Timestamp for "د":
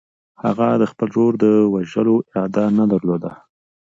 0.81-0.83, 1.43-1.45